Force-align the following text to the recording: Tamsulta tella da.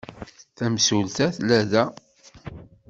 Tamsulta 0.57 1.25
tella 1.35 1.61
da. 1.71 1.83